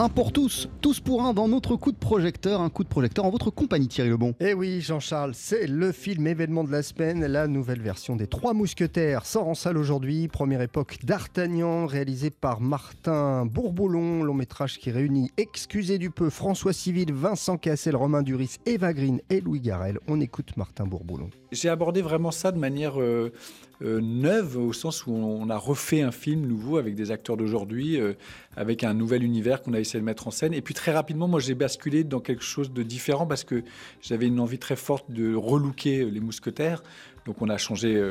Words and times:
Un 0.00 0.08
pour 0.08 0.32
tous, 0.32 0.66
tous 0.80 0.98
pour 0.98 1.24
un 1.24 1.34
dans 1.34 1.46
notre 1.46 1.76
coup 1.76 1.92
de 1.92 1.98
projecteur, 1.98 2.62
un 2.62 2.70
coup 2.70 2.84
de 2.84 2.88
projecteur 2.88 3.26
en 3.26 3.30
votre 3.30 3.50
compagnie 3.50 3.86
Thierry 3.86 4.08
Lebon. 4.08 4.34
Eh 4.40 4.54
oui 4.54 4.80
Jean-Charles, 4.80 5.34
c'est 5.34 5.66
le 5.66 5.92
film 5.92 6.26
événement 6.26 6.64
de 6.64 6.72
la 6.72 6.82
semaine, 6.82 7.26
la 7.26 7.46
nouvelle 7.46 7.82
version 7.82 8.16
des 8.16 8.26
Trois 8.26 8.54
Mousquetaires 8.54 9.26
sort 9.26 9.46
en 9.46 9.52
salle 9.54 9.76
aujourd'hui, 9.76 10.26
première 10.26 10.62
époque 10.62 11.00
d'Artagnan, 11.04 11.84
réalisé 11.84 12.30
par 12.30 12.62
Martin 12.62 13.44
Bourboulon, 13.44 14.22
long 14.22 14.32
métrage 14.32 14.78
qui 14.78 14.90
réunit, 14.90 15.32
excusez 15.36 15.98
du 15.98 16.08
peu, 16.08 16.30
François 16.30 16.72
Civil, 16.72 17.12
Vincent 17.12 17.58
Cassel, 17.58 17.94
Romain 17.94 18.22
Duris, 18.22 18.56
Eva 18.64 18.94
Green 18.94 19.20
et 19.28 19.42
Louis 19.42 19.60
Garel. 19.60 19.98
On 20.08 20.18
écoute 20.22 20.56
Martin 20.56 20.86
Bourboulon. 20.86 21.28
J'ai 21.52 21.68
abordé 21.68 22.00
vraiment 22.00 22.30
ça 22.30 22.52
de 22.52 22.58
manière 22.58 22.98
euh, 22.98 23.34
euh, 23.82 24.00
neuve, 24.00 24.56
au 24.56 24.72
sens 24.72 25.06
où 25.06 25.12
on 25.12 25.48
a 25.48 25.56
refait 25.56 26.02
un 26.02 26.10
film 26.10 26.46
nouveau 26.46 26.76
avec 26.76 26.94
des 26.94 27.10
acteurs 27.10 27.36
d'aujourd'hui, 27.36 28.00
euh, 28.00 28.14
avec 28.56 28.84
un 28.84 28.94
nouvel 28.94 29.22
univers 29.22 29.62
qu'on 29.62 29.74
a 29.74 29.80
essayé 29.80 30.00
de 30.00 30.04
mettre 30.04 30.26
en 30.26 30.30
scène. 30.30 30.52
Et 30.52 30.60
puis 30.60 30.74
très 30.74 30.92
rapidement, 30.92 31.28
moi 31.28 31.40
j'ai 31.40 31.54
basculé 31.54 32.04
dans 32.04 32.20
quelque 32.20 32.44
chose 32.44 32.72
de 32.72 32.82
différent 32.82 33.26
parce 33.26 33.44
que 33.44 33.62
j'avais 34.02 34.26
une 34.26 34.40
envie 34.40 34.58
très 34.58 34.76
forte 34.76 35.10
de 35.10 35.34
relooker 35.34 36.10
les 36.10 36.20
mousquetaires. 36.20 36.82
Donc 37.26 37.42
on 37.42 37.48
a 37.48 37.58
changé 37.58 38.02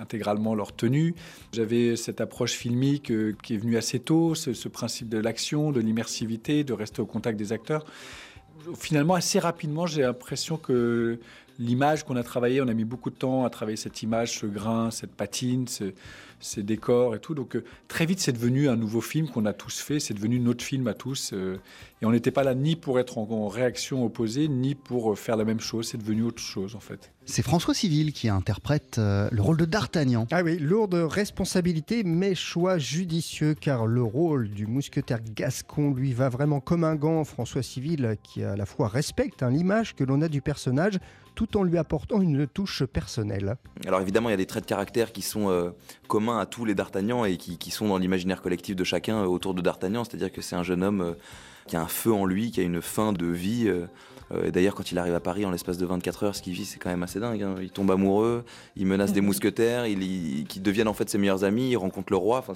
intégralement 0.00 0.54
leur 0.54 0.74
tenue. 0.74 1.14
J'avais 1.52 1.94
cette 1.94 2.22
approche 2.22 2.52
filmique 2.52 3.12
qui 3.42 3.54
est 3.54 3.58
venue 3.58 3.76
assez 3.76 4.00
tôt, 4.00 4.34
ce 4.34 4.68
principe 4.68 5.10
de 5.10 5.18
l'action, 5.18 5.72
de 5.72 5.80
l'immersivité, 5.80 6.64
de 6.64 6.72
rester 6.72 7.02
au 7.02 7.06
contact 7.06 7.38
des 7.38 7.52
acteurs 7.52 7.84
finalement, 8.74 9.14
assez 9.14 9.38
rapidement, 9.38 9.86
j'ai 9.86 10.02
l'impression 10.02 10.56
que 10.56 11.18
l'image 11.58 12.04
qu'on 12.04 12.16
a 12.16 12.22
travaillée, 12.22 12.60
on 12.60 12.68
a 12.68 12.74
mis 12.74 12.84
beaucoup 12.84 13.10
de 13.10 13.14
temps 13.14 13.44
à 13.44 13.50
travailler 13.50 13.76
cette 13.76 14.02
image, 14.02 14.38
ce 14.38 14.46
grain, 14.46 14.90
cette 14.90 15.12
patine, 15.12 15.66
ces 16.40 16.62
décors 16.62 17.14
et 17.14 17.18
tout. 17.20 17.34
Donc 17.34 17.56
euh, 17.56 17.64
très 17.88 18.06
vite, 18.06 18.20
c'est 18.20 18.32
devenu 18.32 18.68
un 18.68 18.76
nouveau 18.76 19.00
film 19.00 19.28
qu'on 19.28 19.46
a 19.46 19.52
tous 19.52 19.80
fait. 19.80 20.00
C'est 20.00 20.14
devenu 20.14 20.38
notre 20.40 20.64
film 20.64 20.86
à 20.88 20.94
tous. 20.94 21.32
Euh, 21.32 21.58
et 22.02 22.06
on 22.06 22.12
n'était 22.12 22.30
pas 22.30 22.44
là 22.44 22.54
ni 22.54 22.76
pour 22.76 22.98
être 22.98 23.18
en, 23.18 23.48
réaction 23.48 24.04
opposée, 24.04 24.48
ni 24.48 24.74
pour 24.74 25.12
euh, 25.12 25.14
faire 25.14 25.36
la 25.36 25.44
même 25.44 25.60
chose. 25.60 25.88
C'est 25.88 25.98
devenu 25.98 26.22
autre 26.22 26.42
chose 26.42 26.76
en 26.76 26.80
fait. 26.80 27.12
C'est 27.28 27.42
François 27.42 27.74
Civil 27.74 28.12
qui 28.12 28.28
interprète 28.28 28.98
le 28.98 29.40
rôle 29.40 29.56
de 29.56 29.64
D'Artagnan. 29.64 30.26
Ah 30.30 30.42
oui, 30.42 30.58
lourde 30.58 30.94
responsabilité, 30.94 32.04
mais 32.04 32.34
choix 32.34 32.78
judicieux, 32.78 33.54
car 33.54 33.86
le 33.86 34.02
rôle 34.02 34.48
du 34.48 34.66
mousquetaire 34.66 35.20
gascon 35.34 35.92
lui 35.92 36.12
va 36.12 36.28
vraiment 36.28 36.60
comme 36.60 36.84
un 36.84 36.94
gant. 36.94 37.24
François 37.24 37.62
Civil, 37.62 38.16
qui 38.22 38.44
à 38.44 38.56
la 38.56 38.64
fois 38.64 38.88
respecte 38.88 39.42
hein, 39.42 39.50
l'image 39.50 39.94
que 39.96 40.04
l'on 40.04 40.22
a 40.22 40.28
du 40.28 40.40
personnage, 40.40 40.98
tout 41.34 41.56
en 41.56 41.64
lui 41.64 41.78
apportant 41.78 42.20
une 42.20 42.46
touche 42.46 42.84
personnelle. 42.84 43.56
Alors 43.86 44.00
évidemment, 44.00 44.28
il 44.28 44.32
y 44.32 44.34
a 44.34 44.38
des 44.38 44.46
traits 44.46 44.64
de 44.64 44.68
caractère 44.68 45.12
qui 45.12 45.22
sont 45.22 45.72
communs 46.06 46.38
à 46.38 46.46
tous 46.46 46.64
les 46.64 46.74
D'Artagnan 46.74 47.24
et 47.24 47.36
qui, 47.36 47.70
sont 47.70 47.88
dans 47.88 47.98
l'imaginaire 47.98 48.40
collectif 48.40 48.76
de 48.76 48.84
chacun 48.84 49.22
euh, 49.22 49.26
autour 49.26 49.54
de 49.54 49.60
D'Artagnan. 49.60 50.04
C'est-à-dire 50.04 50.32
que 50.32 50.40
c'est 50.40 50.56
un 50.56 50.62
jeune 50.62 50.82
homme 50.82 51.00
euh, 51.00 51.12
qui 51.66 51.76
a 51.76 51.80
un 51.80 51.88
feu 51.88 52.12
en 52.12 52.24
lui, 52.24 52.50
qui 52.50 52.60
a 52.60 52.62
une 52.62 52.82
fin 52.82 53.12
de 53.12 53.26
vie. 53.26 53.68
Euh, 53.68 54.50
d'ailleurs, 54.50 54.74
quand 54.74 54.90
il 54.90 54.98
arrive 54.98 55.14
à 55.14 55.20
Paris 55.20 55.44
en 55.44 55.50
l'espace 55.50 55.78
de 55.78 55.86
24 55.86 56.24
heures, 56.24 56.36
ce 56.36 56.42
qu'il 56.42 56.52
vit, 56.52 56.64
c'est 56.64 56.78
quand 56.78 56.90
même 56.90 57.02
assez 57.02 57.20
dingue. 57.20 57.42
Hein. 57.42 57.56
Il 57.60 57.70
tombe 57.70 57.90
amoureux, 57.90 58.44
il 58.76 58.86
menace 58.86 59.12
des 59.12 59.20
mousquetaires, 59.22 59.86
il, 59.86 60.46
qui 60.48 60.60
deviennent 60.60 60.88
en 60.88 60.94
fait 60.94 61.08
ses 61.08 61.18
meilleurs 61.18 61.44
amis, 61.44 61.70
il 61.70 61.76
rencontre 61.76 62.12
le 62.12 62.16
roi. 62.16 62.38
Enfin, 62.38 62.54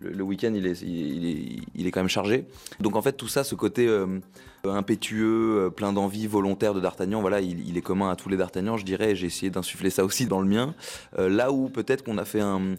le, 0.00 0.22
week-end, 0.22 0.52
il 0.54 0.66
est, 0.66 0.80
il, 0.82 1.86
est, 1.86 1.90
quand 1.90 2.00
même 2.00 2.08
chargé. 2.08 2.46
Donc 2.80 2.96
en 2.96 3.02
fait, 3.02 3.12
tout 3.12 3.28
ça, 3.28 3.44
ce 3.44 3.54
côté 3.54 3.88
impétueux, 4.64 5.70
plein 5.74 5.92
d'envie, 5.92 6.26
volontaire 6.26 6.74
de 6.74 6.80
D'Artagnan, 6.80 7.20
voilà, 7.20 7.40
il, 7.40 7.76
est 7.76 7.82
commun 7.82 8.10
à 8.10 8.16
tous 8.16 8.28
les 8.28 8.36
D'Artagnan, 8.36 8.76
je 8.76 8.84
dirais. 8.84 9.14
J'ai 9.14 9.26
essayé 9.26 9.50
d'insuffler 9.50 9.90
ça 9.90 10.04
aussi 10.04 10.26
dans 10.26 10.40
le 10.40 10.48
mien. 10.48 10.74
là 11.16 11.52
où 11.52 11.68
peut-être 11.68 12.04
qu'on 12.04 12.18
a 12.18 12.24
fait 12.24 12.40
un, 12.40 12.76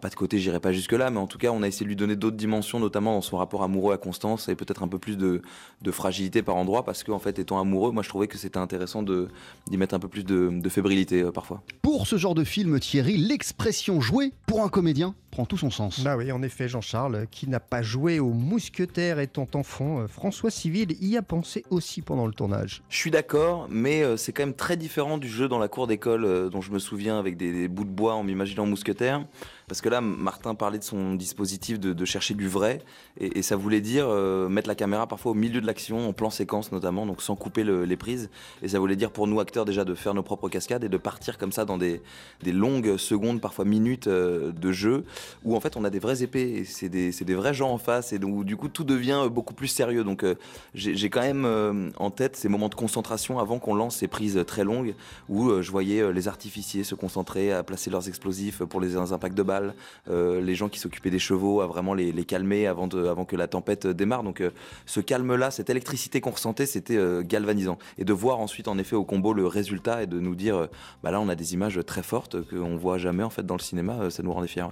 pas 0.00 0.08
de 0.08 0.14
côté, 0.14 0.38
j'irai 0.38 0.60
pas 0.60 0.72
jusque-là, 0.72 1.10
mais 1.10 1.18
en 1.18 1.26
tout 1.26 1.38
cas, 1.38 1.50
on 1.50 1.62
a 1.62 1.68
essayé 1.68 1.84
de 1.84 1.88
lui 1.88 1.96
donner 1.96 2.16
d'autres 2.16 2.36
dimensions, 2.36 2.78
notamment 2.78 3.14
dans 3.14 3.20
son 3.20 3.36
rapport 3.36 3.62
amoureux 3.62 3.92
à 3.92 3.98
Constance, 3.98 4.48
et 4.48 4.54
peut-être 4.54 4.82
un 4.82 4.88
peu 4.88 4.98
plus 4.98 5.16
de, 5.16 5.42
fragilité 5.90 6.42
par 6.42 6.56
endroit, 6.56 6.84
parce 6.84 7.02
qu'en 7.02 7.18
fait, 7.18 7.38
étant 7.38 7.58
amoureux, 7.58 7.92
moi 7.92 8.02
je 8.02 8.08
trouvais 8.08 8.28
que 8.28 8.38
c'était 8.38 8.58
intéressant 8.58 9.02
d'y 9.02 9.76
mettre 9.76 9.94
un 9.94 9.98
peu 9.98 10.08
plus 10.08 10.24
de, 10.24 10.68
fébrilité 10.68 11.22
euh, 11.22 11.32
parfois. 11.32 11.62
Pour 11.82 12.06
ce 12.06 12.16
genre 12.16 12.34
de 12.34 12.44
film, 12.44 12.78
Thierry, 12.80 13.16
l'expression 13.16 14.00
jouer 14.00 14.32
pour 14.46 14.62
un 14.62 14.68
comédien 14.68 15.14
prend 15.36 15.44
tout 15.44 15.58
son 15.58 15.70
sens. 15.70 16.00
Bah 16.00 16.16
oui, 16.16 16.32
en 16.32 16.42
effet, 16.42 16.66
Jean-Charles, 16.66 17.26
qui 17.30 17.46
n'a 17.46 17.60
pas 17.60 17.82
joué 17.82 18.20
au 18.20 18.30
mousquetaire 18.30 19.20
étant 19.20 19.46
enfant, 19.52 20.00
euh, 20.00 20.06
François 20.06 20.50
Civil 20.50 20.96
y 20.98 21.18
a 21.18 21.20
pensé 21.20 21.62
aussi 21.68 22.00
pendant 22.00 22.26
le 22.26 22.32
tournage. 22.32 22.82
Je 22.88 22.96
suis 22.96 23.10
d'accord, 23.10 23.66
mais 23.68 24.02
euh, 24.02 24.16
c'est 24.16 24.32
quand 24.32 24.44
même 24.44 24.54
très 24.54 24.78
différent 24.78 25.18
du 25.18 25.28
jeu 25.28 25.46
dans 25.46 25.58
la 25.58 25.68
cour 25.68 25.86
d'école 25.88 26.48
dont 26.48 26.62
je 26.62 26.72
me 26.72 26.78
souviens 26.78 27.18
avec 27.18 27.36
des, 27.36 27.52
des 27.52 27.68
bouts 27.68 27.84
de 27.84 27.90
bois 27.90 28.14
en 28.14 28.24
m'imaginant 28.24 28.64
mousquetaire. 28.64 29.26
Parce 29.68 29.80
que 29.80 29.88
là, 29.88 30.00
Martin 30.00 30.54
parlait 30.54 30.78
de 30.78 30.84
son 30.84 31.14
dispositif 31.14 31.80
de, 31.80 32.04
chercher 32.04 32.34
du 32.34 32.46
vrai, 32.46 32.82
et, 33.18 33.42
ça 33.42 33.56
voulait 33.56 33.80
dire 33.80 34.06
euh, 34.08 34.48
mettre 34.48 34.68
la 34.68 34.76
caméra 34.76 35.08
parfois 35.08 35.32
au 35.32 35.34
milieu 35.34 35.60
de 35.60 35.66
l'action, 35.66 36.08
en 36.08 36.12
plan 36.12 36.30
séquence 36.30 36.70
notamment, 36.70 37.04
donc 37.04 37.20
sans 37.20 37.34
couper 37.34 37.64
les 37.64 37.96
prises. 37.96 38.30
Et 38.62 38.68
ça 38.68 38.78
voulait 38.78 38.94
dire 38.94 39.10
pour 39.10 39.26
nous 39.26 39.40
acteurs 39.40 39.64
déjà 39.64 39.84
de 39.84 39.94
faire 39.94 40.14
nos 40.14 40.22
propres 40.22 40.48
cascades 40.48 40.84
et 40.84 40.88
de 40.88 40.96
partir 40.96 41.36
comme 41.36 41.50
ça 41.50 41.64
dans 41.64 41.78
des, 41.78 42.00
longues 42.44 42.96
secondes, 42.96 43.40
parfois 43.40 43.64
minutes 43.64 44.06
euh, 44.06 44.52
de 44.52 44.70
jeu, 44.70 45.04
où 45.44 45.56
en 45.56 45.60
fait 45.60 45.76
on 45.76 45.84
a 45.84 45.90
des 45.90 45.98
vraies 45.98 46.22
épées, 46.22 46.64
c'est 46.64 46.88
des, 46.88 47.10
des, 47.10 47.34
vrais 47.34 47.54
gens 47.54 47.70
en 47.70 47.78
face, 47.78 48.12
et 48.12 48.18
donc 48.18 48.44
du 48.44 48.56
coup 48.56 48.68
tout 48.68 48.84
devient 48.84 49.28
beaucoup 49.30 49.54
plus 49.54 49.68
sérieux. 49.68 50.04
Donc 50.04 50.24
euh, 50.24 50.34
j'ai 50.74 51.10
quand 51.10 51.22
même 51.22 51.92
en 51.96 52.10
tête 52.10 52.36
ces 52.36 52.48
moments 52.48 52.68
de 52.68 52.74
concentration 52.74 53.38
avant 53.38 53.58
qu'on 53.58 53.74
lance 53.74 53.96
ces 53.96 54.08
prises 54.08 54.42
très 54.46 54.64
longues, 54.64 54.94
où 55.28 55.62
je 55.62 55.70
voyais 55.70 56.12
les 56.12 56.28
artificiers 56.28 56.84
se 56.84 56.94
concentrer 56.94 57.52
à 57.52 57.62
placer 57.62 57.90
leurs 57.90 58.08
explosifs 58.08 58.62
pour 58.64 58.80
les 58.80 58.96
impacts 58.96 59.36
de 59.36 59.42
balles 59.42 59.74
euh, 60.08 60.40
les 60.40 60.54
gens 60.54 60.68
qui 60.68 60.78
s'occupaient 60.78 61.10
des 61.10 61.18
chevaux 61.18 61.60
à 61.60 61.66
vraiment 61.66 61.94
les, 61.94 62.12
calmer 62.24 62.66
avant, 62.66 62.88
avant 62.88 63.24
que 63.24 63.36
la 63.36 63.46
tempête 63.46 63.86
démarre. 63.86 64.22
Donc 64.22 64.40
euh, 64.40 64.50
ce 64.86 65.00
calme-là, 65.00 65.50
cette 65.50 65.70
électricité 65.70 66.20
qu'on 66.20 66.30
ressentait, 66.30 66.66
c'était 66.66 66.96
euh, 66.96 67.22
galvanisant. 67.22 67.78
Et 67.98 68.04
de 68.04 68.12
voir 68.12 68.38
ensuite 68.40 68.68
en 68.68 68.78
effet 68.78 68.96
au 68.96 69.04
combo 69.04 69.32
le 69.32 69.46
résultat 69.46 70.02
et 70.02 70.06
de 70.06 70.20
nous 70.20 70.34
dire, 70.34 70.68
bah 71.02 71.10
là 71.10 71.20
on 71.20 71.28
a 71.28 71.34
des 71.34 71.54
images 71.54 71.80
très 71.86 72.02
fortes 72.02 72.40
qu'on 72.48 72.76
voit 72.76 72.98
jamais 72.98 73.22
en 73.22 73.30
fait 73.30 73.44
dans 73.44 73.56
le 73.56 73.60
cinéma, 73.60 74.10
ça 74.10 74.22
nous 74.22 74.32
rendait 74.32 74.48
fiers. 74.48 74.64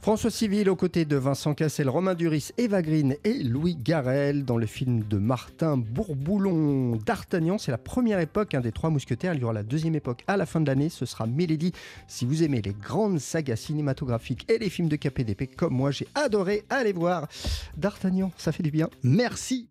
François 0.00 0.30
Civil 0.30 0.68
aux 0.70 0.76
côtés 0.76 1.04
de 1.04 1.16
Vincent 1.16 1.54
Cassel, 1.54 1.88
Romain 1.88 2.14
Duris, 2.14 2.50
Eva 2.58 2.82
Green 2.82 3.16
et 3.24 3.42
Louis 3.42 3.76
Garel 3.76 4.44
dans 4.44 4.58
le 4.58 4.66
film 4.66 5.02
de 5.04 5.18
Martin 5.18 5.76
Bourboulon 5.76 6.96
d'Artagnan. 6.96 7.58
C'est 7.58 7.70
la 7.70 7.78
première 7.78 8.20
époque 8.20 8.54
un 8.54 8.60
des 8.60 8.72
trois 8.72 8.90
mousquetaires. 8.90 9.34
Il 9.34 9.40
y 9.40 9.44
aura 9.44 9.52
la 9.52 9.62
deuxième 9.62 9.94
époque 9.94 10.24
à 10.26 10.36
la 10.36 10.46
fin 10.46 10.60
de 10.60 10.66
l'année. 10.66 10.88
Ce 10.88 11.06
sera 11.06 11.26
Mélodie. 11.26 11.72
Si 12.06 12.24
vous 12.24 12.42
aimez 12.42 12.62
les 12.62 12.74
grandes 12.74 13.18
sagas 13.18 13.56
cinématographiques, 13.56 14.44
et 14.48 14.58
les 14.58 14.70
films 14.70 14.88
de 14.88 14.96
KPDP 14.96 15.54
comme 15.56 15.74
moi. 15.74 15.90
J'ai 15.90 16.06
adoré 16.14 16.64
aller 16.70 16.92
voir 16.92 17.28
D'Artagnan, 17.76 18.30
ça 18.36 18.52
fait 18.52 18.62
du 18.62 18.70
bien. 18.70 18.88
Merci 19.02 19.62